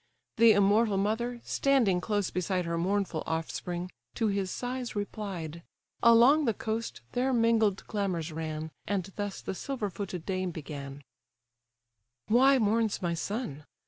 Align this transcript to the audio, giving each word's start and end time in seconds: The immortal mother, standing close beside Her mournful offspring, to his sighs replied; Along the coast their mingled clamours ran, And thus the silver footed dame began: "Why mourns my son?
The 0.37 0.53
immortal 0.53 0.97
mother, 0.97 1.41
standing 1.43 2.01
close 2.01 2.31
beside 2.31 2.65
Her 2.65 2.75
mournful 2.75 3.21
offspring, 3.27 3.91
to 4.15 4.29
his 4.29 4.49
sighs 4.49 4.95
replied; 4.95 5.61
Along 6.01 6.45
the 6.45 6.55
coast 6.55 7.01
their 7.11 7.31
mingled 7.31 7.85
clamours 7.85 8.31
ran, 8.31 8.71
And 8.87 9.03
thus 9.15 9.41
the 9.41 9.53
silver 9.53 9.91
footed 9.91 10.25
dame 10.25 10.49
began: 10.49 11.03
"Why 12.29 12.57
mourns 12.57 13.03
my 13.03 13.13
son? 13.13 13.63